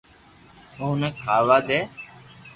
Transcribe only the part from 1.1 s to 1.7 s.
کاوا